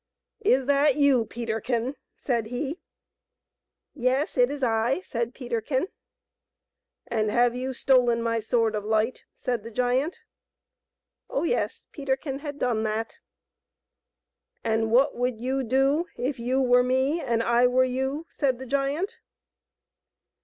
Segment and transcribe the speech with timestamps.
[0.55, 1.95] "Is that you, Peterkin?"
[2.27, 2.79] said he.
[3.93, 5.89] "Yes; it is I," said Peterkin."
[7.07, 10.19] And have you stolen my Sword of Light?' said the giant.
[11.29, 13.17] Oh, yes; Peterkin had done that."
[14.63, 18.65] And what would you do if you were me and I were you?" said the
[18.65, 19.19] giant.